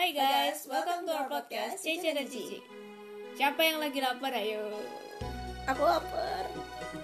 Hai 0.00 0.16
guys, 0.16 0.64
welcome 0.64 1.04
to 1.04 1.12
our 1.12 1.28
podcast 1.28 1.84
Cici 1.84 2.08
dan 2.08 2.24
Cici. 2.24 2.56
Siapa 3.36 3.60
yang 3.60 3.84
lagi 3.84 4.00
lapar? 4.00 4.32
Ayo. 4.32 4.80
Aku 5.68 5.84
lapar. 5.84 6.48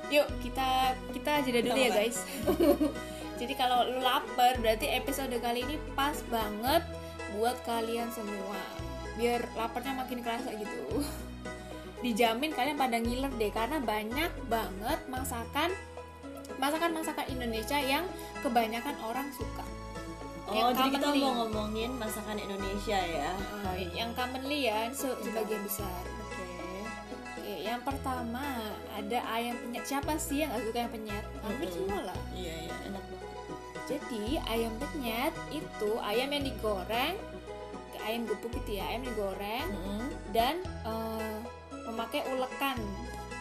Yuk 0.09 0.25
kita 0.41 0.97
kita 1.13 1.45
jeda 1.45 1.61
dulu 1.61 1.77
ya 1.77 1.93
guys. 1.93 2.25
Jadi 3.45 3.53
kalau 3.53 3.85
lu 3.85 4.01
lapar 4.01 4.57
berarti 4.65 4.89
episode 4.97 5.37
kali 5.45 5.69
ini 5.69 5.77
pas 5.93 6.17
banget 6.33 6.89
buat 7.37 7.61
kalian 7.69 8.09
semua. 8.17 8.65
Biar 9.21 9.45
laparnya 9.61 9.93
makin 9.93 10.25
kerasa 10.25 10.57
gitu. 10.57 11.05
Dijamin 12.01 12.57
kalian 12.57 12.81
pada 12.81 12.97
ngiler 12.97 13.33
deh 13.37 13.53
karena 13.53 13.77
banyak 13.77 14.33
banget 14.49 15.01
masakan 15.13 15.69
masakan-masakan 16.57 17.29
Indonesia 17.29 17.77
yang 17.77 18.09
kebanyakan 18.41 18.97
orang 19.05 19.29
suka. 19.37 19.76
Oh, 20.47 20.55
Yang 20.55 20.79
jadi 20.79 20.91
kita 20.95 21.09
mau 21.19 21.33
ngomongin 21.43 21.91
masakan 21.97 22.39
Indonesia 22.39 22.99
ya. 22.99 23.31
Uh, 23.61 23.75
yang 23.91 24.15
commonly 24.15 24.71
ya 24.71 24.87
se- 24.91 25.19
sebagian 25.21 25.59
besar. 25.61 26.03
Oke. 26.23 26.47
Oke, 27.35 27.55
yang 27.63 27.83
pertama 27.83 28.45
ada 28.91 29.19
ayam 29.29 29.59
penyet. 29.59 29.83
Siapa 29.85 30.15
sih 30.17 30.41
yang 30.41 30.51
gak 30.51 30.63
suka 30.63 30.79
ayam 30.81 30.93
penyet? 30.93 31.25
Hampir 31.43 31.67
Mm-mm. 31.67 31.77
semua 31.77 31.99
lah. 32.07 32.19
Iya, 32.31 32.55
iya, 32.63 32.75
enak 32.87 33.03
banget. 33.03 33.31
Jadi 33.87 34.23
ayam 34.45 34.73
penyet 34.77 35.35
itu 35.51 35.91
ayam 36.01 36.29
yang 36.29 36.45
digoreng, 36.45 37.15
ayam 38.01 38.23
gepuk 38.25 38.51
gitu 38.57 38.79
ya, 38.79 38.85
ayam 38.87 39.03
digoreng 39.03 39.67
Mm-mm. 39.69 40.07
dan 40.31 40.55
eh, 40.83 41.39
memakai 41.87 42.23
ulekan 42.29 42.79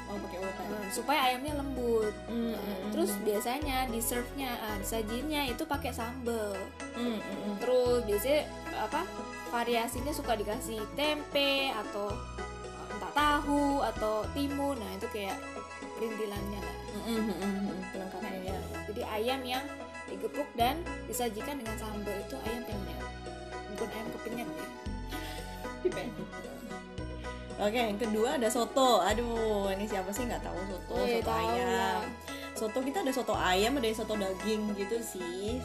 Oh, 0.05 0.17
pakai 0.21 0.37
ulekan. 0.37 0.65
eh, 0.69 0.89
supaya 0.93 1.19
ayamnya 1.27 1.53
lembut. 1.57 2.13
Mm, 2.29 2.53
Eh, 2.53 2.57
mm, 2.57 2.89
Terus 2.93 3.11
mm. 3.11 3.21
biasanya 3.25 3.77
di 3.89 3.99
serve-nya, 3.99 4.51
ah, 4.61 4.77
disajinya 4.77 5.41
itu 5.49 5.63
pakai 5.65 5.91
sambel. 5.91 6.53
Mm, 6.93 7.17
mm, 7.17 7.19
mm. 7.19 7.55
Terus 7.57 7.99
biasanya 8.05 8.41
apa? 8.77 9.01
Variasinya 9.49 10.13
suka 10.13 10.37
dikasih 10.37 10.77
tempe 10.93 11.73
atau 11.73 12.13
eh, 12.37 12.93
entah 12.93 13.11
tahu 13.11 13.81
atau 13.81 14.23
timun. 14.37 14.77
Nah, 14.77 14.91
itu 14.93 15.09
kayak 15.09 15.41
perintilannya 15.97 16.59
lah. 16.61 16.77
Mm, 16.93 17.01
mm, 17.01 17.17
mm, 17.17 17.33
mm, 17.33 17.53
mm. 17.65 17.77
Pelengkapnya 17.89 18.39
ya. 18.45 18.57
Jadi 18.85 19.01
ayam 19.01 19.41
yang 19.41 19.65
digepuk 20.05 20.45
dan 20.53 20.77
disajikan 21.09 21.57
dengan 21.57 21.75
sambal 21.81 22.13
itu 22.13 22.37
ayam 22.45 22.61
penyet. 22.61 23.01
Bukan 23.73 23.89
ayam 23.89 24.07
kepenyet 24.13 24.49
ya. 24.53 24.67
Oke, 27.55 27.79
yang 27.79 27.95
kedua 27.95 28.35
ada 28.35 28.51
soto. 28.51 28.99
Aduh, 28.99 29.71
ini 29.71 29.87
siapa 29.87 30.11
sih 30.11 30.27
nggak 30.27 30.43
tahu 30.43 30.59
soto? 30.67 30.95
Eh, 31.07 31.23
soto 31.23 31.31
tahu 31.31 31.39
ayam. 31.39 31.67
lah. 31.71 31.99
Soto 32.55 32.77
kita 32.83 32.97
ada 33.03 33.11
soto 33.15 33.33
ayam, 33.35 33.71
ada 33.79 33.87
soto 33.95 34.13
daging 34.19 34.75
gitu 34.75 34.97
sih. 34.99 35.63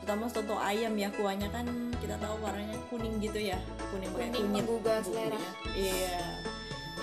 Terutama 0.00 0.32
soto 0.32 0.56
ayam 0.56 0.96
ya 0.96 1.12
kuahnya 1.12 1.52
kan 1.52 1.66
kita 2.00 2.16
tahu 2.16 2.40
warnanya 2.40 2.78
kuning 2.88 3.20
gitu 3.20 3.36
ya, 3.52 3.58
kuning 3.92 4.08
kayak 4.16 4.32
kunyit. 4.32 4.64
menggugah 4.64 5.00
selera. 5.04 5.40
Iya. 5.76 6.40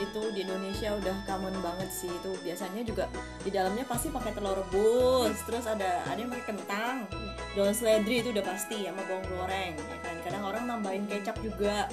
Itu 0.02 0.34
di 0.34 0.42
Indonesia 0.42 0.98
udah 0.98 1.16
common 1.30 1.54
banget 1.62 1.94
sih. 1.94 2.10
Itu 2.10 2.34
biasanya 2.42 2.82
juga 2.82 3.06
di 3.46 3.54
dalamnya 3.54 3.86
pasti 3.86 4.10
pakai 4.10 4.34
telur 4.34 4.58
rebus, 4.58 5.38
terus 5.46 5.70
ada 5.70 6.02
ada 6.10 6.18
yang 6.18 6.34
pakai 6.34 6.58
kentang, 6.58 7.06
daun 7.54 7.70
seledri 7.70 8.26
itu 8.26 8.34
udah 8.34 8.42
pasti 8.42 8.82
sama 8.82 9.06
bawang 9.06 9.28
goreng 9.30 9.74
ya 9.78 9.98
kan. 10.02 10.16
Kadang 10.26 10.44
orang 10.50 10.64
nambahin 10.66 11.06
kecap 11.06 11.38
juga. 11.46 11.86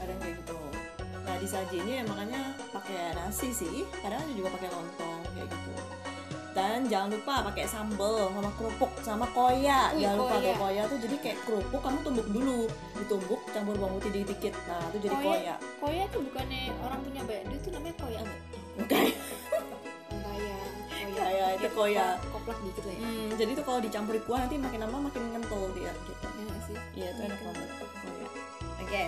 Kadang 0.00 0.16
kayak 0.24 0.40
gitu. 0.40 0.63
Disajinya 1.38 1.94
ya 2.00 2.04
makanya 2.06 2.40
pakai 2.70 3.14
nasi 3.14 3.48
sih. 3.50 3.86
Kadang 4.00 4.20
ada 4.22 4.32
juga 4.32 4.48
pakai 4.54 4.68
lontong 4.70 5.20
kayak 5.34 5.48
gitu. 5.50 5.72
Dan 6.54 6.86
jangan 6.86 7.10
lupa 7.10 7.42
pakai 7.50 7.66
sambal 7.66 8.30
sama 8.30 8.50
kerupuk 8.54 8.92
sama 9.02 9.26
koya. 9.34 9.90
Wih, 9.98 10.06
jangan 10.06 10.16
lupa 10.22 10.36
koya. 10.38 10.54
koya 10.54 10.82
tuh 10.86 10.98
jadi 11.02 11.16
kayak 11.18 11.38
kerupuk 11.42 11.80
kamu 11.82 11.98
tumbuk 12.06 12.28
dulu. 12.30 12.60
Ditumbuk 12.94 13.40
campur 13.50 13.74
bawang 13.74 13.98
putih 13.98 14.22
dikit-dikit. 14.22 14.54
Nah, 14.70 14.82
itu 14.94 15.10
jadi 15.10 15.14
Koya. 15.18 15.26
koya. 15.26 15.54
Koya 15.82 16.04
tuh 16.14 16.20
bukannya 16.22 16.62
orang 16.78 17.00
punya 17.02 17.20
banyak 17.26 17.44
duit 17.50 17.60
tuh 17.66 17.70
namanya 17.74 17.96
koya? 17.98 18.20
Oke. 18.78 19.00
Kaya, 20.14 20.56
koya. 20.94 21.14
Kaya, 21.18 21.46
itu 21.58 21.68
koya. 21.74 22.06
Koplak- 22.30 22.62
dikit 22.62 22.84
lah 22.86 22.94
ya. 22.94 23.00
Hmm, 23.02 23.28
jadi 23.34 23.50
tuh 23.58 23.64
kalau 23.66 23.80
dicampuri 23.82 24.20
kuah 24.22 24.38
nanti 24.46 24.54
makin 24.54 24.80
lama 24.86 24.96
makin 25.10 25.22
ngentul 25.34 25.74
dia 25.74 25.90
gitu. 25.90 26.26
Ya 26.38 26.58
sih. 26.70 26.76
Iya, 26.94 27.08
itu 27.18 27.20
enak 27.34 27.40
banget. 27.42 27.68
Koya. 27.82 28.28
Oke. 28.78 29.02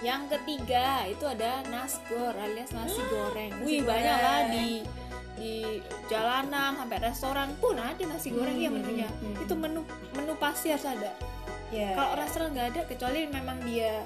Yang 0.00 0.22
ketiga 0.30 0.86
itu 1.04 1.24
ada 1.24 1.60
nasgor 1.66 2.32
alias 2.32 2.70
nasi 2.70 3.00
goreng. 3.06 3.52
Nasi 3.52 3.64
Wih 3.64 3.80
banyak 3.82 4.16
lah 4.16 4.38
goreng. 4.42 4.50
di 4.50 4.68
di 5.36 5.54
jalanan 6.06 6.72
sampai 6.74 6.98
restoran 7.00 7.48
pun 7.56 7.74
ada 7.74 7.96
nasi 8.02 8.28
goreng 8.28 8.56
ya 8.56 8.68
Hmm, 8.68 8.76
menunya. 8.78 9.08
hmm. 9.10 9.40
Itu 9.40 9.54
menu 9.54 9.80
menu 10.10 10.32
pasti 10.36 10.68
harus 10.68 10.84
ada. 10.84 11.12
Ya. 11.70 11.92
Kalau 11.92 12.12
restoran 12.14 12.50
nggak 12.50 12.68
ada 12.70 12.80
kecuali 12.84 13.24
memang 13.26 13.60
dia 13.62 14.04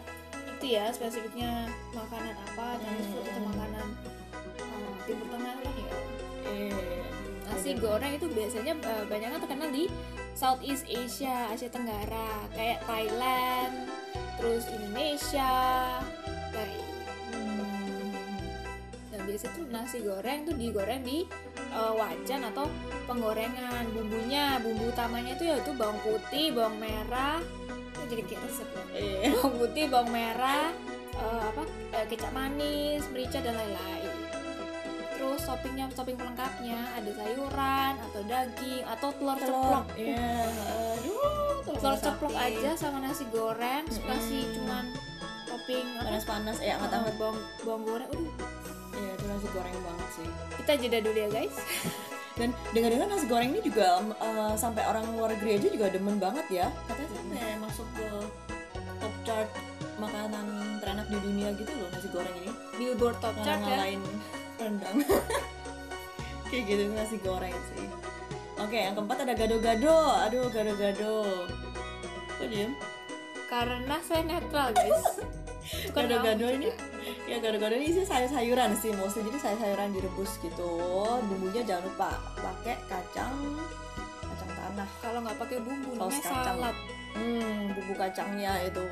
itu 0.52 0.66
ya 0.70 0.90
spesifiknya 0.90 1.66
makanan 1.90 2.34
apa 2.34 2.78
Chinese 2.78 3.08
food 3.08 3.24
atau 3.24 3.34
Hmm. 3.36 3.48
makanan 3.50 3.86
eh, 4.58 4.92
timur 5.04 5.26
tengah 5.28 5.52
kan 5.54 5.72
ya. 5.72 5.94
eh, 6.44 7.02
Nasi 7.44 7.70
goreng 7.74 8.12
itu 8.12 8.26
biasanya 8.28 8.72
eh, 8.74 9.04
banyak 9.04 9.28
kan 9.28 9.40
terkenal 9.40 9.68
di 9.70 9.84
Southeast 10.34 10.84
Asia, 10.84 11.46
Asia 11.48 11.70
Tenggara, 11.70 12.50
kayak 12.52 12.82
Thailand, 12.84 13.86
terus 14.36 14.66
Indonesia, 14.68 15.54
kayak 16.50 16.82
Hmm. 17.34 18.14
Nah 19.10 19.20
biasa 19.26 19.50
tuh 19.54 19.66
nasi 19.66 19.98
goreng 20.02 20.46
tuh 20.46 20.54
digoreng 20.54 21.02
di 21.02 21.26
eh, 21.56 21.92
wajan 21.94 22.46
atau 22.46 22.70
penggorengan 23.06 23.90
bumbunya 23.90 24.62
bumbu 24.62 24.90
utamanya 24.90 25.34
itu 25.34 25.50
yaitu 25.50 25.74
bawang 25.74 25.98
putih 26.02 26.54
bawang 26.54 26.78
merah 26.78 27.42
Ini 27.94 28.04
jadi 28.06 28.22
kayak 28.22 28.42
resep 28.46 28.68
ya. 28.70 28.82
Eh. 28.94 29.30
bawang 29.34 29.54
putih 29.58 29.84
bawang 29.90 30.10
merah 30.14 30.70
eh, 31.14 31.42
apa 31.42 31.62
eh, 31.90 32.04
kecap 32.06 32.30
manis 32.30 33.02
merica 33.10 33.42
dan 33.42 33.58
lain-lain 33.58 34.13
toppingnya 35.44 35.84
topping 35.90 36.16
pelengkapnya 36.16 36.80
ada 36.90 37.10
sayuran 37.12 37.92
atau 38.00 38.20
daging 38.24 38.82
atau 38.86 39.08
telur, 39.12 39.36
ceplok 39.36 39.84
Iya. 39.94 40.30
Aduh, 40.94 41.54
telur 41.62 41.94
sapi. 41.94 42.04
ceplok 42.04 42.34
aja 42.34 42.70
sama 42.74 42.98
nasi 42.98 43.24
goreng 43.28 43.82
terus 43.84 44.00
kasih 44.00 44.42
Mm-mm. 44.42 44.54
cuman 44.56 44.84
topping 45.44 45.86
panas-panas 45.96 46.56
eh 46.58 46.70
hangat-hangat. 46.70 47.14
bawang 47.14 47.36
bawang 47.60 47.82
goreng 47.84 48.10
Aduh, 48.10 48.32
Iya, 48.94 49.10
itu 49.12 49.24
nasi 49.26 49.46
goreng 49.50 49.76
banget 49.76 50.08
sih. 50.12 50.28
kita 50.56 50.72
jeda 50.78 50.98
dulu 51.00 51.18
ya 51.18 51.28
guys 51.30 51.56
Dan 52.34 52.50
dengar-dengar 52.70 53.06
nasi 53.06 53.26
goreng 53.26 53.48
ini 53.48 53.62
juga 53.62 53.86
eh, 54.02 54.54
sampai 54.56 54.82
orang 54.82 55.06
luar 55.08 55.30
negeri 55.30 55.50
aja 55.54 55.68
juga 55.68 55.86
demen 55.86 56.18
banget 56.18 56.46
ya. 56.50 56.66
Katanya 56.84 57.10
sampai 57.12 57.42
masuk 57.58 57.86
ke 57.94 58.06
top 58.96 59.14
chart 59.22 59.48
makanan 59.96 60.46
terenak 60.78 61.06
di 61.06 61.18
dunia 61.20 61.54
gitu 61.54 61.70
loh 61.70 61.86
nasi 61.88 62.08
goreng 62.10 62.34
ini. 62.36 62.50
billboard 62.74 63.14
top 63.18 63.38
chart 63.38 63.62
ya 63.62 63.86
rendang. 64.64 64.96
Kayak 66.48 66.62
gitu 66.64 66.82
nasi 66.96 67.16
goreng 67.20 67.56
sih. 67.74 67.86
Oke, 68.56 68.78
yang 68.78 68.94
keempat 68.96 69.28
ada 69.28 69.34
gado-gado. 69.36 69.98
Aduh, 70.24 70.48
gado-gado. 70.48 71.44
Kok 72.40 72.46
diem? 72.48 72.72
karena 73.54 73.96
saya 74.02 74.22
netral 74.26 74.74
guys 74.74 75.04
Gado-gado 75.96 76.46
ini 76.52 76.68
ya 77.24 77.40
gado-gado 77.40 77.72
ini 77.78 77.88
sih 77.94 78.04
sayur-sayuran 78.04 78.76
sih 78.76 78.92
mostly 78.98 79.24
jadi 79.24 79.38
sayur-sayuran 79.40 79.96
direbus 79.96 80.36
gitu 80.44 80.70
bumbunya 81.24 81.64
jangan 81.64 81.88
lupa 81.88 82.10
pakai 82.36 82.76
kacang 82.84 83.32
kacang 84.20 84.50
tanah 84.52 84.88
kalau 85.00 85.18
nggak 85.24 85.38
pakai 85.40 85.58
bumbu 85.64 85.96
Saus 85.96 86.20
kacang. 86.20 86.44
salad 86.44 86.76
hmm 87.16 87.72
bumbu 87.72 87.94
kacangnya 87.96 88.52
itu 88.60 88.84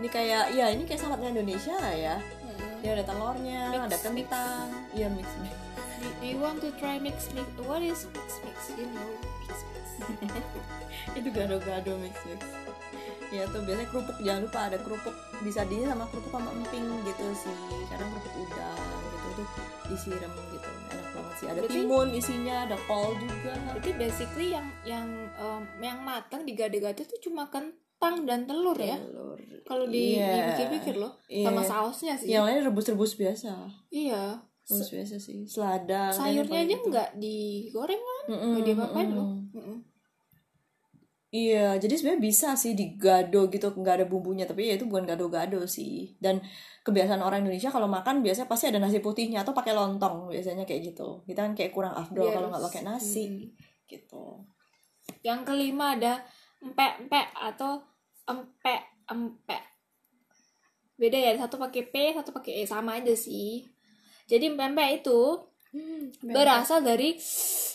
ini 0.00 0.08
kayak 0.08 0.44
ya 0.56 0.72
ini 0.72 0.88
kayak 0.88 1.00
saladnya 1.02 1.28
Indonesia 1.36 1.74
lah 1.76 1.92
ya 1.92 2.16
dia 2.86 2.94
ada 2.94 3.02
telurnya 3.02 3.62
Mix, 3.66 3.82
ada 3.82 3.98
kentang. 3.98 4.66
Iya 4.94 5.10
mix 5.10 5.26
mix. 5.42 5.54
Do, 5.98 6.06
do 6.22 6.24
you 6.24 6.38
want 6.38 6.62
to 6.62 6.70
try 6.78 7.02
mix 7.02 7.26
mix? 7.34 7.50
What 7.58 7.82
is 7.82 8.06
mix 8.14 8.38
mix? 8.46 8.56
You 8.70 8.86
know 8.86 9.10
mix 9.42 9.58
mix. 9.74 9.86
Itu 11.18 11.28
gado-gado 11.34 11.98
mix 11.98 12.14
mix. 12.22 12.46
Ya 13.34 13.42
tuh 13.50 13.66
biasanya 13.66 13.90
kerupuk 13.90 14.16
jangan 14.22 14.46
lupa 14.46 14.60
ada 14.70 14.78
kerupuk 14.78 15.10
disajiin 15.42 15.90
sama 15.90 16.06
kerupuk 16.06 16.30
sama 16.30 16.46
emping 16.54 16.86
gitu 17.02 17.26
sih. 17.34 17.56
Kadang 17.90 18.06
kerupuk 18.14 18.34
udang 18.38 18.78
gitu 19.02 19.28
tuh 19.34 19.48
disiram 19.90 20.32
gitu. 20.54 20.68
Enak 20.86 21.06
banget 21.10 21.34
sih. 21.34 21.46
Ada 21.50 21.58
Berarti- 21.58 21.74
timun 21.74 22.08
isinya 22.14 22.56
ada 22.70 22.76
kol 22.86 23.18
juga. 23.18 23.52
Berarti 23.74 23.90
basically 23.98 24.54
yang 24.54 24.66
yang 24.86 25.06
em, 25.34 25.62
yang 25.82 25.98
matang 26.06 26.46
di 26.46 26.54
gado-gado 26.54 27.02
itu 27.02 27.18
cuma 27.26 27.50
kentang 27.50 27.74
dan 27.98 28.40
telur 28.46 28.76
ya 28.76 28.96
telur 29.00 29.38
kalau 29.66 29.84
di 29.88 30.14
Iya. 30.14 30.52
dipikir-pikir 30.54 30.94
loh 31.00 31.12
Iya. 31.26 31.46
sama 31.48 31.62
sausnya 31.64 32.14
sih 32.14 32.28
yang 32.30 32.44
lain 32.46 32.62
rebus-rebus 32.62 33.16
biasa 33.16 33.66
iya 33.90 34.38
rebus 34.66 34.90
biasa 34.92 35.14
sih 35.18 35.42
selada 35.48 36.12
sayurnya 36.12 36.62
aja 36.62 36.76
nggak 36.76 37.08
digoreng 37.18 37.98
kan 37.98 38.18
nggak 38.30 38.64
diapa-apain 38.64 39.10
loh 39.10 39.28
Mm-mm. 39.52 39.78
Iya, 41.26 41.76
jadi 41.76 42.00
sebenarnya 42.00 42.22
bisa 42.22 42.48
sih 42.56 42.72
digado 42.72 43.50
gitu, 43.50 43.68
nggak 43.68 43.94
ada 44.00 44.06
bumbunya, 44.08 44.46
tapi 44.48 44.70
ya 44.70 44.78
itu 44.78 44.86
bukan 44.88 45.04
gado-gado 45.04 45.66
sih. 45.68 46.16
Dan 46.16 46.40
kebiasaan 46.80 47.20
orang 47.20 47.44
Indonesia 47.44 47.68
kalau 47.68 47.90
makan 47.90 48.24
biasanya 48.24 48.48
pasti 48.48 48.70
ada 48.70 48.78
nasi 48.80 49.02
putihnya 49.04 49.42
atau 49.44 49.52
pakai 49.52 49.74
lontong 49.76 50.32
biasanya 50.32 50.64
kayak 50.64 50.94
gitu. 50.94 51.20
Kita 51.28 51.44
kan 51.44 51.52
kayak 51.52 51.74
kurang 51.76 51.92
afdol 51.92 52.30
kalau 52.30 52.48
nggak 52.48 52.64
pakai 52.70 52.82
nasi 52.86 53.24
Mm-mm. 53.26 53.52
gitu. 53.84 54.24
Yang 55.20 55.40
kelima 55.44 55.98
ada 55.98 56.24
empek-empek 56.64 57.26
atau 57.34 57.82
empek-empek. 58.26 59.62
beda 60.96 61.18
ya 61.20 61.32
satu 61.36 61.60
pakai 61.60 61.82
P 61.92 61.94
satu 62.16 62.32
pakai 62.32 62.52
E 62.60 62.62
sama 62.64 62.96
aja 62.96 63.12
sih. 63.12 63.60
Jadi 64.26 64.56
pempek 64.56 65.04
itu 65.04 65.20
berasal 66.24 66.80
dari 66.80 67.12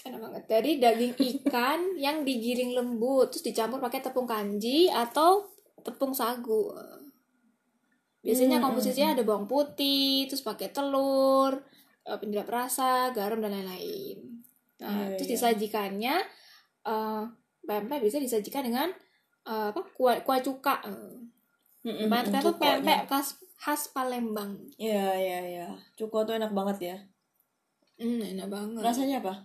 enak 0.08 0.20
banget 0.26 0.44
dari 0.50 0.72
daging 0.82 1.14
ikan 1.18 1.80
yang 2.06 2.26
digiling 2.26 2.74
lembut 2.74 3.30
terus 3.30 3.46
dicampur 3.46 3.78
pakai 3.78 4.02
tepung 4.02 4.26
kanji 4.26 4.90
atau 4.90 5.46
tepung 5.86 6.14
sagu. 6.18 6.74
Biasanya 8.22 8.58
Hmm, 8.58 8.66
komposisinya 8.66 9.18
ada 9.18 9.24
bawang 9.26 9.50
putih 9.50 10.30
terus 10.30 10.46
pakai 10.46 10.70
telur 10.70 11.58
eh, 12.06 12.18
penyedap 12.22 12.50
rasa 12.50 13.10
garam 13.18 13.42
dan 13.42 13.54
lain-lain. 13.54 14.18
Nah 14.82 15.10
Iya, 15.10 15.18
terus 15.18 15.30
iya. 15.30 15.34
disajikannya 15.38 16.16
eh 16.86 17.21
pempek 17.74 18.00
bisa 18.02 18.18
disajikan 18.18 18.64
dengan 18.64 18.90
eh, 19.44 19.68
apa 19.70 19.82
kuah 19.92 20.20
kuah 20.22 20.40
cuka 20.40 20.76
pempek 21.82 22.30
itu 22.30 22.40
cukoknya. 22.44 22.60
pempek 22.60 23.00
khas 23.08 23.28
khas 23.56 23.82
Palembang 23.90 24.58
Iya 24.76 25.14
iya 25.16 25.40
iya. 25.48 25.68
Cuko 25.94 26.22
tuh 26.24 26.34
enak 26.34 26.52
banget 26.52 26.78
ya. 26.84 26.98
hmm, 27.98 28.22
enak 28.34 28.48
banget 28.48 28.82
Rasanya 28.82 29.18
apa? 29.20 29.36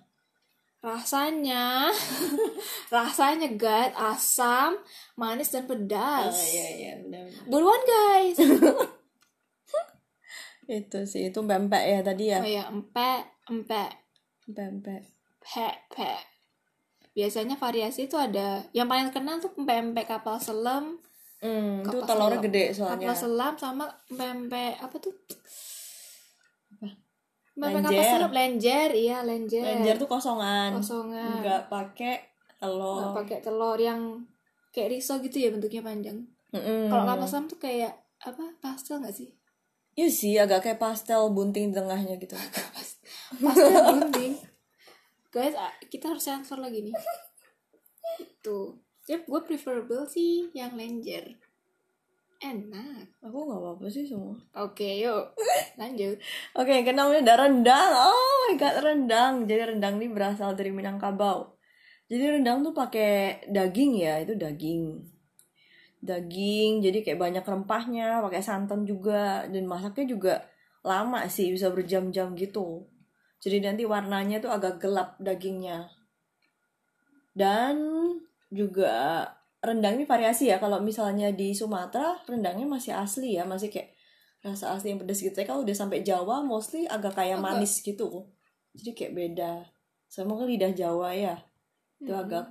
rasanya 0.79 1.91
rasanya 2.95 3.49
guys 3.53 3.91
asam 3.93 4.79
manis 5.15 5.51
dan 5.51 5.67
pedas 5.67 6.31
Oh, 6.31 6.47
iya 6.47 6.67
iya 6.73 6.93
benar. 7.01 7.27
buruan 7.45 7.83
guys 7.83 8.39
Itu 10.69 10.99
sih 11.05 11.31
itu 11.31 11.41
pempek 11.41 11.83
ya 11.83 12.01
tadi 12.01 12.25
ya. 12.29 12.39
oh 12.39 12.47
ya 12.49 12.65
empek 12.67 13.23
empek 13.47 13.91
Pempek. 14.47 15.03
pe 15.41 15.67
pe 15.89 16.11
biasanya 17.17 17.57
variasi 17.57 18.05
itu 18.05 18.15
ada 18.15 18.61
yang 18.71 18.85
paling 18.85 19.09
terkenal 19.09 19.41
tuh 19.41 19.57
pempek 19.57 20.07
kapal 20.07 20.37
selam 20.37 21.01
Hmm, 21.37 21.81
itu 21.81 21.93
Kapal 21.95 22.09
telurnya 22.11 22.33
selam. 22.35 22.47
gede 22.47 22.65
soalnya. 22.73 22.97
kapal 23.03 23.17
selam 23.19 23.55
sama 23.57 23.85
pempek 24.11 24.73
apa 24.79 24.97
tuh 24.97 25.13
pempek 27.55 27.73
Lenjer. 27.75 27.85
kapal 27.87 28.05
selam 28.11 28.33
lenjer 28.33 28.89
iya 28.95 29.17
lenjer 29.21 29.61
Lenjer 29.63 29.97
tuh 29.97 30.07
kosongan. 30.07 30.71
kosongan 30.75 31.41
Enggak 31.41 31.69
pakai 31.69 32.15
telur. 32.55 33.01
nggak 33.03 33.15
pakai 33.17 33.39
telur 33.41 33.77
yang 33.79 34.01
kayak 34.71 34.89
riso 34.91 35.21
gitu 35.21 35.37
ya 35.39 35.49
bentuknya 35.51 35.81
panjang 35.83 36.25
Mm-mm. 36.51 36.89
kalau 36.89 37.05
kapal 37.07 37.27
selam 37.27 37.47
tuh 37.47 37.57
kayak 37.59 37.93
apa 38.19 38.57
pastel 38.59 39.01
nggak 39.01 39.13
sih 39.15 39.33
Iya 39.93 40.09
sih 40.11 40.37
agak 40.37 40.61
kayak 40.63 40.77
pastel 40.79 41.25
bunting 41.31 41.69
di 41.69 41.75
tengahnya 41.75 42.17
gitu. 42.17 42.37
pastel 43.45 43.73
bunting 43.87 44.37
guys 45.37 45.53
ah, 45.53 45.69
kita 45.93 46.17
harus 46.17 46.25
sensor 46.25 46.57
lagi 46.57 46.81
nih 46.81 46.97
itu 48.25 48.81
jadi 49.05 49.21
gue 49.29 49.41
preferable 49.45 50.09
sih 50.09 50.49
yang 50.57 50.73
lenjer 50.73 51.37
enak 52.41 53.21
Aku 53.21 53.49
nggak 53.49 53.61
apa-apa 53.61 53.87
sih 53.93 54.09
semua. 54.09 54.37
oke 54.57 54.89
yuk 54.97 55.37
lanjut 55.81 56.17
Oke, 56.57 56.73
yang 56.73 56.97
namanya 56.97 57.21
ada 57.21 57.35
rendang. 57.45 57.93
Oh 57.93 58.49
my 58.49 58.57
god, 58.57 58.81
rendang. 58.81 59.35
Jadi 59.45 59.77
rendang 59.77 60.01
ini 60.01 60.09
berasal 60.09 60.57
dari 60.57 60.73
Minangkabau. 60.73 61.53
Jadi 62.09 62.25
rendang 62.41 62.65
tuh 62.65 62.73
pakai 62.73 63.45
daging 63.53 63.93
ya, 64.01 64.25
itu 64.25 64.33
daging. 64.41 65.05
Daging, 66.01 66.81
jadi 66.81 67.05
kayak 67.05 67.21
banyak 67.21 67.45
rempahnya, 67.45 68.25
pakai 68.25 68.41
santan 68.41 68.89
juga 68.89 69.45
dan 69.53 69.69
masaknya 69.69 70.05
juga 70.09 70.35
lama 70.81 71.29
sih, 71.29 71.53
bisa 71.53 71.69
berjam-jam 71.69 72.33
gitu. 72.41 72.89
Jadi 73.39 73.63
nanti 73.63 73.83
warnanya 73.85 74.41
tuh 74.41 74.51
agak 74.51 74.81
gelap 74.81 75.15
dagingnya. 75.19 75.93
Dan 77.37 77.77
juga 78.49 79.25
rendang 79.61 79.97
ini 79.97 80.09
variasi 80.09 80.49
ya. 80.49 80.57
Kalau 80.57 80.81
misalnya 80.81 81.31
di 81.31 81.53
Sumatera 81.53 82.17
rendangnya 82.25 82.65
masih 82.65 82.97
asli 82.97 83.37
ya, 83.37 83.45
masih 83.45 83.69
kayak 83.69 83.93
rasa 84.41 84.73
asli 84.73 84.95
yang 84.95 85.01
pedas 85.03 85.21
gitu. 85.21 85.33
Tapi 85.33 85.45
Kalau 85.45 85.63
udah 85.63 85.77
sampai 85.77 86.01
Jawa 86.01 86.41
mostly 86.41 86.87
agak 86.87 87.13
kayak 87.15 87.39
Agak. 87.39 87.45
manis 87.61 87.83
gitu. 87.83 88.25
Jadi 88.73 88.91
kayak 88.93 89.13
beda. 89.15 89.53
Sama 90.07 90.33
kan 90.35 90.47
lidah 90.47 90.73
Jawa 90.73 91.13
ya. 91.13 91.37
Itu 91.99 92.13
Hmm. 92.13 92.23
agak 92.25 92.45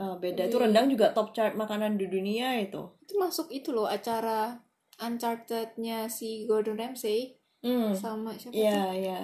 uh, 0.00 0.16
beda. 0.16 0.42
Itu 0.44 0.58
Lebih- 0.58 0.62
rendang 0.64 0.86
juga 0.90 1.06
top 1.10 1.30
chart 1.30 1.54
makanan 1.54 1.94
di 1.94 2.06
dunia 2.06 2.58
itu. 2.58 2.82
itu 2.98 3.14
masuk 3.14 3.52
itu 3.52 3.70
loh 3.70 3.84
acara 3.84 4.58
Uncharted-nya 4.96 6.06
si 6.08 6.46
Gordon 6.46 6.78
Ramsay 6.78 7.36
Hmm. 7.60 7.92
sama 7.92 8.32
siapa 8.32 8.54
Iya, 8.54 8.74
tuh 8.80 8.94
iya. 8.96 9.20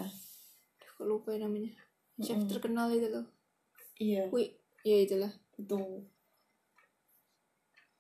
Lupa 1.09 1.33
ya 1.35 1.45
namanya 1.47 1.73
chef 2.21 2.41
Mm-mm. 2.41 2.51
terkenal 2.51 2.89
itu 2.93 3.09
loh 3.11 3.27
Iya, 4.01 4.33
wih 4.33 4.51
ya 4.83 4.97
itulah 5.05 5.33
itu. 5.61 5.77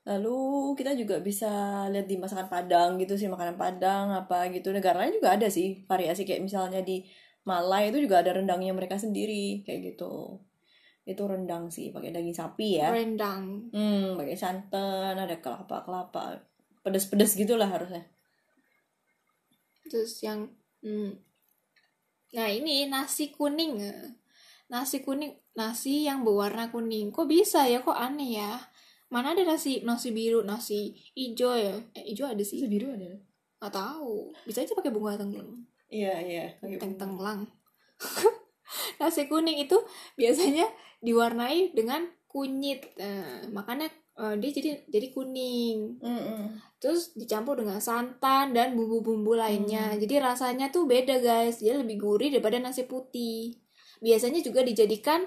Lalu 0.08 0.38
kita 0.80 0.96
juga 0.96 1.20
bisa 1.20 1.50
lihat 1.92 2.06
di 2.08 2.16
masakan 2.16 2.48
Padang 2.48 2.96
gitu 2.96 3.14
sih, 3.20 3.28
makanan 3.28 3.56
Padang 3.60 4.06
apa 4.16 4.48
gitu. 4.48 4.72
Negaranya 4.72 5.12
juga 5.12 5.36
ada 5.36 5.48
sih 5.52 5.84
variasi 5.84 6.24
kayak 6.24 6.42
misalnya 6.48 6.80
di 6.80 7.04
Malai 7.48 7.88
itu 7.88 7.98
juga 8.04 8.20
ada 8.20 8.36
rendangnya 8.36 8.72
mereka 8.76 8.96
sendiri 9.00 9.64
kayak 9.64 9.80
gitu. 9.96 10.40
Itu 11.04 11.22
rendang 11.28 11.68
sih 11.72 11.92
pakai 11.92 12.12
daging 12.16 12.36
sapi 12.36 12.80
ya. 12.80 12.92
rendang 12.92 13.44
Hmm, 13.72 14.16
pakai 14.20 14.36
santan, 14.36 15.14
ada 15.16 15.36
kelapa-kelapa. 15.44 16.44
Pedes-pedes 16.84 17.36
gitu 17.36 17.56
lah 17.60 17.68
harusnya. 17.68 18.04
terus 19.90 20.22
yang 20.22 20.46
hmm, 20.86 21.18
nah 22.30 22.46
ini 22.50 22.86
nasi 22.86 23.34
kuning. 23.34 23.80
Nasi 24.70 25.02
kuning 25.02 25.34
nasi 25.58 26.06
yang 26.06 26.22
berwarna 26.22 26.70
kuning. 26.70 27.10
Kok 27.10 27.26
bisa 27.26 27.66
ya? 27.66 27.82
Kok 27.82 27.96
aneh 27.96 28.38
ya? 28.38 28.52
Mana 29.10 29.34
ada 29.34 29.42
nasi 29.42 29.82
nasi 29.82 30.14
biru 30.14 30.46
nasi 30.46 30.94
hijau 31.18 31.58
ya? 31.58 31.74
Eh 31.98 32.14
hijau 32.14 32.30
ada 32.30 32.42
sih. 32.46 32.62
Biru 32.70 32.94
ada. 32.94 33.18
nggak 33.60 33.74
tahu. 33.74 34.32
Bisa 34.48 34.64
aja 34.64 34.72
pakai 34.72 34.88
bunga 34.88 35.20
tenggelam 35.20 35.68
Iya, 35.90 36.14
iya. 36.22 36.44
teng 36.62 36.78
bunga. 36.80 36.96
tenggelam 36.96 37.40
nasi 39.02 39.28
kuning 39.28 39.58
itu 39.60 39.76
biasanya 40.16 40.64
diwarnai 41.02 41.74
dengan 41.74 42.06
kunyit. 42.30 42.94
Nah, 42.96 43.50
makanya 43.50 43.90
eh, 44.20 44.34
dia 44.36 44.50
jadi 44.52 44.70
jadi 44.86 45.06
kuning 45.10 45.96
Mm-mm. 45.98 46.42
terus 46.76 47.12
dicampur 47.14 47.56
dengan 47.56 47.78
santan 47.78 48.52
dan 48.52 48.72
bumbu-bumbu 48.72 49.32
lainnya 49.34 49.96
jadi 49.96 50.20
rasanya 50.22 50.68
tuh 50.68 50.84
beda 50.84 51.18
guys 51.18 51.58
dia 51.58 51.74
lebih 51.74 51.96
gurih 51.96 52.28
daripada 52.28 52.56
nasi 52.56 52.84
putih 52.84 53.56
biasanya 53.98 54.40
juga 54.40 54.60
dijadikan 54.60 55.24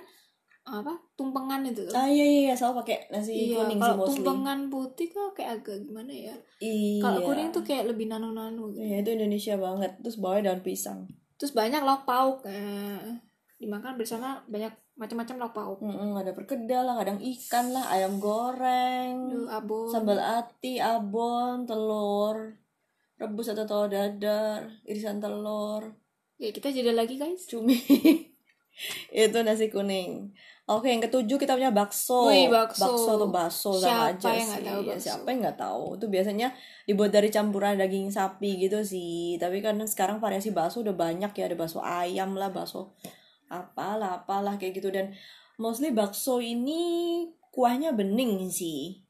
apa 0.63 0.95
tumpengan 1.13 1.60
itu 1.62 1.84
Ah 1.92 2.07
iya 2.07 2.24
iya, 2.24 2.42
iya, 2.42 2.54
selalu 2.54 2.80
pakai 2.80 2.98
nasi 3.10 3.31
iya 3.34 3.60
kuning 3.60 3.75
sih 3.75 3.84
kalau 3.84 3.95
mostly. 4.00 4.10
tumpengan 4.16 4.60
putih 4.68 5.07
kok 5.10 5.30
kayak 5.34 5.51
agak 5.60 5.78
gimana 5.81 6.07
ya 6.10 6.36
Iya. 6.57 7.04
kalau 7.04 7.19
kuning 7.22 7.51
tuh 7.51 7.60
kayak 7.62 7.84
lebih 7.86 8.07
nano-nano 8.07 8.72
gitu. 8.72 8.79
Iya, 8.79 9.03
itu 9.03 9.10
Indonesia 9.12 9.56
banget. 9.58 9.91
Terus 10.00 10.15
bawahnya 10.17 10.44
daun 10.48 10.63
pisang. 10.63 11.00
terus 11.34 11.51
banyak 11.51 11.84
lauk 11.84 12.08
pauk 12.08 12.48
eh, 12.48 12.96
dimakan 13.63 13.96
bersama 13.96 14.43
banyak 14.51 14.75
macam-macam 14.93 15.36
lauk 15.39 15.53
pauk 15.55 15.79
Mm-mm, 15.82 16.13
ada 16.20 16.36
perkedel 16.36 16.84
lah, 16.86 17.00
kadang 17.01 17.17
ikan 17.17 17.74
lah, 17.74 17.89
ayam 17.89 18.22
goreng, 18.22 19.32
Aduh, 19.32 19.48
abon 19.50 19.89
sambal 19.89 20.20
ati, 20.22 20.77
abon, 20.77 21.65
telur, 21.65 22.53
rebus 23.17 23.50
atau 23.50 23.65
telur 23.65 23.89
dadar, 23.89 24.70
irisan 24.86 25.17
telur, 25.17 25.96
ya 26.38 26.53
kita 26.53 26.70
jeda 26.70 26.93
lagi 26.93 27.17
guys 27.17 27.48
cumi. 27.50 27.79
itu 29.13 29.38
nasi 29.46 29.70
kuning. 29.70 30.34
Oke, 30.63 30.88
yang 30.88 31.03
ketujuh 31.03 31.36
kita 31.36 31.60
punya 31.60 31.75
bakso. 31.75 32.32
Wih, 32.32 32.48
bakso. 32.48 32.88
atau 32.88 33.27
bakso 33.27 33.75
sama 33.75 34.15
Siapa 34.15 34.15
aja 34.15 34.29
yang 34.32 34.48
sih. 34.48 34.63
tahu 34.63 34.79
Ya, 34.79 34.88
bakso? 34.96 35.03
siapa 35.03 35.27
yang 35.27 35.39
nggak 35.43 35.60
tahu? 35.60 35.84
Itu 36.00 36.05
biasanya 36.08 36.48
dibuat 36.88 37.12
dari 37.12 37.27
campuran 37.27 37.75
daging 37.75 38.08
sapi 38.15 38.63
gitu 38.63 38.79
sih. 38.79 39.36
Tapi 39.43 39.60
kan 39.60 39.75
sekarang 39.84 40.24
variasi 40.24 40.55
bakso 40.55 40.79
udah 40.79 40.96
banyak 40.96 41.36
ya. 41.36 41.51
Ada 41.51 41.58
bakso 41.60 41.84
ayam 41.84 42.39
lah, 42.39 42.48
bakso 42.48 42.96
apalah, 43.53 44.25
apalah 44.25 44.57
kayak 44.57 44.81
gitu. 44.81 44.89
Dan 44.89 45.13
mostly 45.62 45.93
bakso 45.93 46.41
ini 46.41 47.27
kuahnya 47.53 47.93
bening 47.93 48.50
sih. 48.50 49.05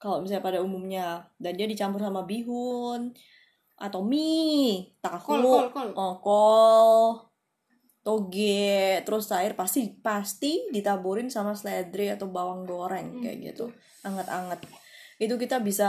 Kalau 0.00 0.18
misalnya 0.18 0.42
pada 0.42 0.58
umumnya. 0.58 1.30
Dan 1.38 1.54
dia 1.54 1.70
dicampur 1.70 2.02
sama 2.02 2.26
bihun 2.26 3.14
atau 3.80 4.04
mie, 4.04 4.92
tahu, 5.00 5.24
kol 5.24 5.40
kol 5.40 5.68
kol 5.72 5.88
oh, 5.96 6.14
kol, 6.20 7.00
toge, 8.04 9.00
terus 9.08 9.32
air 9.32 9.56
pasti 9.56 9.96
pasti 10.04 10.68
ditaburin 10.68 11.32
sama 11.32 11.56
seledri 11.56 12.12
atau 12.12 12.28
bawang 12.28 12.68
goreng 12.68 13.16
Hmm, 13.16 13.22
kayak 13.24 13.36
gitu, 13.40 13.72
anget-anget. 14.04 14.68
Itu 15.16 15.40
kita 15.40 15.64
bisa 15.64 15.88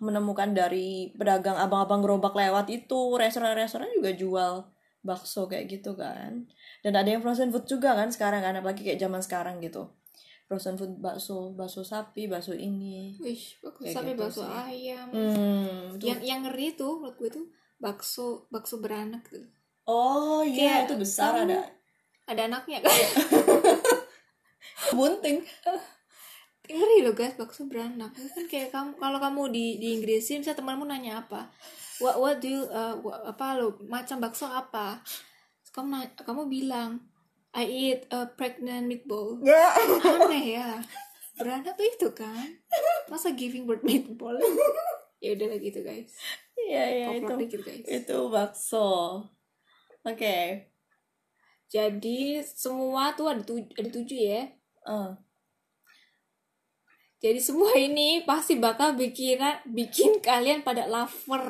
menemukan 0.00 0.56
dari 0.56 1.12
pedagang 1.20 1.60
abang-abang 1.60 2.00
gerobak 2.00 2.32
lewat 2.32 2.72
itu, 2.72 3.20
restoran-restoran 3.20 3.92
juga 3.92 4.10
jual 4.16 4.54
bakso 5.00 5.44
kayak 5.44 5.68
gitu 5.68 5.92
kan. 5.92 6.44
Dan 6.78 6.92
ada 6.92 7.06
yang 7.06 7.18
frozen 7.18 7.48
food 7.48 7.64
juga 7.64 7.92
kan 7.92 8.08
sekarang 8.08 8.38
kan, 8.38 8.54
apalagi 8.54 8.82
kayak 8.82 8.98
zaman 8.98 9.18
sekarang 9.18 9.58
gitu. 9.58 9.88
Frozen 10.44 10.74
food 10.74 10.96
bakso, 10.96 11.52
bakso 11.52 11.82
sapi, 11.82 12.24
bakso 12.24 12.50
ini. 12.50 13.14
wih 13.18 13.36
Kayak 13.60 13.92
sampai 13.92 14.12
gitu 14.12 14.20
bakso 14.22 14.40
sih. 14.42 14.50
ayam 14.50 15.06
Hmm, 15.08 15.94
itu- 15.94 16.06
yang 16.06 16.18
yang 16.20 16.38
ngeri 16.42 16.72
tuh 16.72 16.96
menurut 16.96 17.14
gue 17.16 17.28
tuh 17.30 17.44
bakso 17.76 18.44
bakso 18.48 18.78
beranak 18.78 19.24
tuh 19.24 19.44
Oh 19.84 20.40
iya, 20.40 20.82
Kayak 20.82 20.84
itu 20.84 20.94
besar 20.98 21.30
ada 21.38 21.56
ada 22.24 22.40
anaknya 22.44 22.80
kan 22.80 22.92
bunting. 24.92 25.42
ngeri 26.64 26.96
loh 27.00 27.12
guys 27.12 27.34
bakso 27.34 27.64
beranak 27.64 28.12
mungkin 28.12 28.44
kayak 28.46 28.68
kamu 28.68 28.94
kalau 28.94 29.16
kamu 29.16 29.48
di 29.48 29.76
di 29.76 29.86
Inggris 29.94 30.22
sih 30.22 30.36
misalnya 30.36 30.58
temanmu 30.58 30.84
nanya 30.84 31.22
apa 31.22 31.48
what 31.98 32.16
what 32.18 32.36
do 32.38 32.48
you 32.48 32.62
uh, 32.68 32.94
what- 32.98 33.22
apa 33.24 33.58
lo 33.58 33.78
macam 33.86 34.18
bakso 34.18 34.46
apa? 34.46 35.02
Terus 35.62 35.70
kamu 35.74 36.14
kamu 36.18 36.42
bilang 36.46 36.90
I 37.52 37.64
eat 37.64 38.00
a 38.12 38.28
pregnant 38.28 38.86
meatball. 38.86 39.40
Aneh 40.04 40.58
ya. 40.58 40.78
Beranak 41.38 41.78
tuh 41.78 41.86
itu 41.86 42.08
kan? 42.12 42.58
Masa 43.06 43.32
giving 43.32 43.64
birth 43.64 43.82
meatball? 43.82 44.36
Ya 45.18 45.34
udah 45.34 45.50
lah 45.50 45.58
gitu 45.58 45.82
guys. 45.82 46.14
Iya 46.54 46.82
iya 46.86 47.06
itu. 47.18 47.26
dikit 47.26 47.66
guys. 47.66 47.82
Itu 47.90 48.30
bakso. 48.30 49.18
Oke. 50.06 50.70
jadi 51.66 52.40
semua 52.46 53.12
tuh 53.18 53.26
ada 53.26 53.42
tujuh, 53.42 53.66
ada 53.74 53.90
tujuh 53.90 54.14
ya? 54.14 54.46
Eh, 54.86 55.10
Jadi 57.18 57.40
semua 57.42 57.74
ini 57.74 58.22
pasti 58.22 58.54
bakal 58.54 58.94
bikin 58.94 59.42
bikin 59.66 60.22
kalian 60.22 60.62
pada 60.62 60.86
lover. 60.86 61.44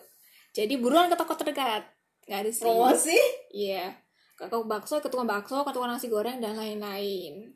Jadi 0.56 0.74
buruan 0.80 1.12
ke 1.12 1.16
toko 1.18 1.36
terdekat. 1.36 1.84
Gak 2.24 2.40
ada 2.40 2.50
sih. 2.50 2.64
promosi? 2.64 3.20
Iya. 3.52 4.00
Ke 4.34 4.48
toko 4.48 4.64
bakso, 4.64 5.04
ke 5.04 5.12
tukang 5.12 5.28
bakso, 5.28 5.60
ke 5.60 5.70
tukang 5.76 5.92
nasi 5.92 6.08
goreng 6.08 6.40
dan 6.40 6.56
lain-lain. 6.56 7.52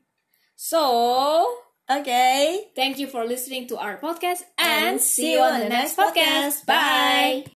So, 0.59 0.85
Oke. 1.89 2.27
thank 2.77 3.01
you 3.01 3.09
for 3.09 3.25
listening 3.25 3.65
to 3.71 3.81
our 3.81 3.97
podcast 3.97 4.45
And 4.61 4.99
and 4.99 5.01
see 5.01 5.33
you 5.33 5.41
on 5.41 5.65
the 5.65 5.73
next 5.73 5.97
podcast. 5.97 6.69
Bye. 6.69 7.58